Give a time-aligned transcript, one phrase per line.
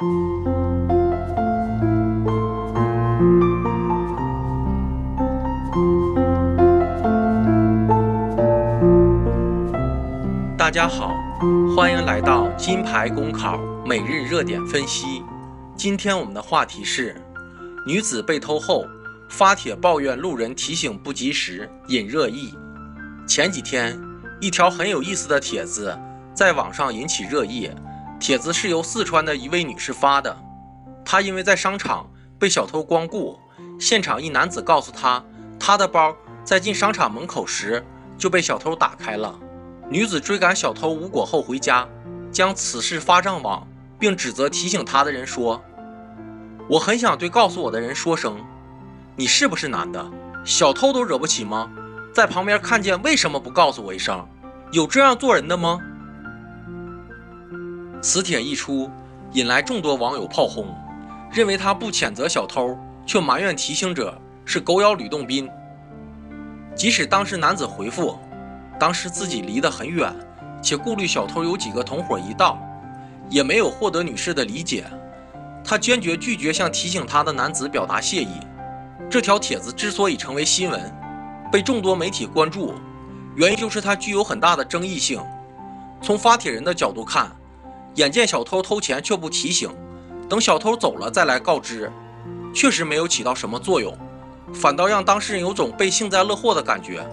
[0.00, 0.06] 大
[10.70, 11.14] 家好，
[11.76, 15.22] 欢迎来到金牌公考每日热点分析。
[15.76, 17.14] 今天我们的话题是：
[17.86, 18.86] 女子被偷后
[19.28, 22.54] 发帖抱怨路人提醒不及时，引热议。
[23.26, 24.00] 前几天，
[24.40, 25.94] 一条很有意思的帖子
[26.32, 27.70] 在网上引起热议。
[28.20, 30.36] 帖子是由四川的一位女士发的，
[31.02, 32.06] 她因为在商场
[32.38, 33.40] 被小偷光顾，
[33.80, 35.24] 现场一男子告诉她，
[35.58, 37.82] 她的包在进商场门口时
[38.18, 39.36] 就被小偷打开了。
[39.88, 41.88] 女子追赶小偷无果后回家，
[42.30, 43.66] 将此事发上网，
[43.98, 45.60] 并指责提醒她的人说
[46.68, 48.36] ：“我很想对告诉我的人说声，
[49.16, 50.10] 你是不是男的？
[50.44, 51.70] 小偷都惹不起吗？
[52.14, 54.28] 在旁边看见为什么不告诉我一声？
[54.72, 55.80] 有这样做人的吗？”
[58.00, 58.90] 此帖一出，
[59.32, 60.66] 引来众多网友炮轰，
[61.30, 65.48] 认为他不谴责小偷，却埋怨提醒者是狗咬吕洞宾。
[66.74, 68.18] 即使当时男子回复。
[68.78, 70.10] 当时自己离得很远，
[70.62, 72.58] 且顾虑小偷有几个同伙一道，
[73.28, 74.86] 也没有获得女士的理解。
[75.62, 78.40] 他坚决拒绝向提醒他的男子表达谢意。
[79.10, 80.80] 这条帖子之所以成为新闻，
[81.52, 82.72] 被众多媒体关注，
[83.36, 85.22] 原因就是它具有很大的争议性。
[86.00, 87.30] 从发帖人的角度看，
[87.94, 89.68] 眼见小偷偷钱却不提醒，
[90.28, 91.90] 等小偷走了再来告知，
[92.54, 93.96] 确实没有起到什么作用，
[94.54, 97.04] 反倒让当事人有种被幸灾乐祸的感觉。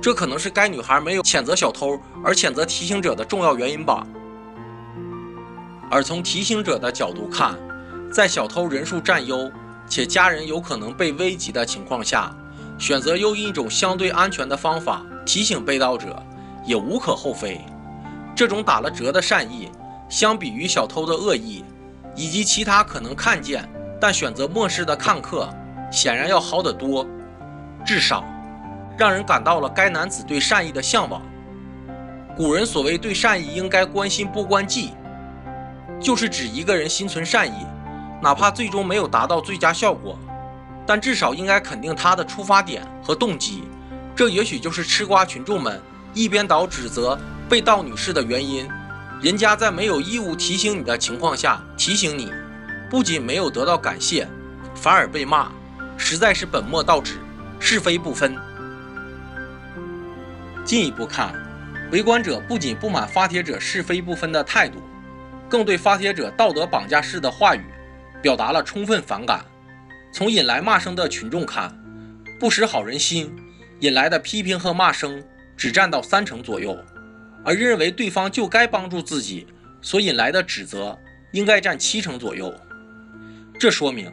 [0.00, 4.06] 这可能是该女孩没有谴责小偷，而谴责提醒者的重要原因吧。
[5.90, 7.54] 而从提醒者的角度看，
[8.12, 9.50] 在小偷人数占优
[9.88, 12.34] 且家人有可能被危及的情况下，
[12.78, 16.22] 选择用一种相对安全的方法提醒被盗者，
[16.66, 17.60] 也无可厚非。
[18.34, 19.70] 这种打了折的善意，
[20.08, 21.64] 相比于小偷的恶意，
[22.14, 23.68] 以及其他可能看见
[24.00, 25.48] 但选择漠视的看客，
[25.90, 27.06] 显然要好得多。
[27.84, 28.24] 至少。
[28.96, 31.20] 让人感到了该男子对善意的向往。
[32.36, 34.92] 古人所谓对善意应该关心不关己，
[36.00, 37.66] 就是指一个人心存善意，
[38.22, 40.16] 哪怕最终没有达到最佳效果，
[40.86, 43.64] 但至少应该肯定他的出发点和动机。
[44.14, 47.18] 这也许就是吃瓜群众们一边倒指责
[47.48, 48.68] 被盗女士的原因。
[49.24, 52.30] 人家在没有义务提醒你的情况下提醒你，
[52.90, 54.28] 不仅没有得到感谢，
[54.74, 55.50] 反而被骂，
[55.96, 57.14] 实在是本末倒置，
[57.58, 58.36] 是非不分。
[60.62, 61.34] 进一步看，
[61.90, 64.78] 围观者不仅不满发帖者是非不分的态度，
[65.48, 67.64] 更对发帖者道德绑架式的话语
[68.20, 69.42] 表达了充分反感。
[70.12, 71.74] 从引来骂声的群众看，
[72.38, 73.34] 不识好人心，
[73.80, 75.24] 引来的批评和骂声
[75.56, 76.76] 只占到三成左右，
[77.44, 79.46] 而认为对方就该帮助自己
[79.82, 80.98] 所引来的指责
[81.32, 82.52] 应该占七成左右。
[83.58, 84.10] 这说明，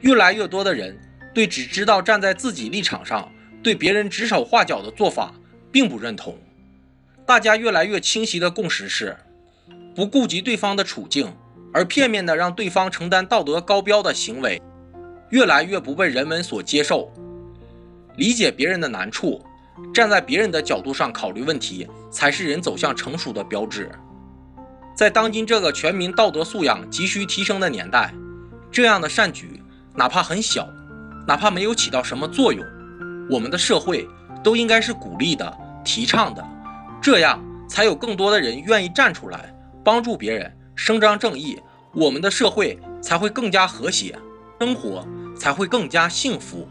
[0.00, 0.98] 越来越多的人
[1.32, 3.30] 对只知道站在自己立场上
[3.62, 5.34] 对别人指手画脚的做法。
[5.72, 6.36] 并不认同，
[7.24, 9.16] 大家越来越清晰的共识是，
[9.94, 11.32] 不顾及对方的处境，
[11.72, 14.60] 而片面的让对方承担道德高标的行为，
[15.28, 17.08] 越来越不被人们所接受。
[18.16, 19.40] 理解别人的难处，
[19.92, 23.90] 站在别人的角度上考虑问题，才是人走向成熟的标志。
[24.94, 28.14] 在当今这个全民道德素养急需提升的年代，
[28.70, 29.62] 这样的善举，
[29.94, 30.68] 哪怕很小，
[31.26, 32.64] 哪怕没有起到什么作用，
[33.30, 34.08] 我们的社会。
[34.42, 35.54] 都应该是鼓励的、
[35.84, 36.42] 提倡的，
[37.02, 39.54] 这样才有更多的人愿意站出来
[39.84, 41.60] 帮助别人、伸张正义，
[41.92, 44.18] 我们的社会才会更加和谐，
[44.58, 46.66] 生活才会更加幸福。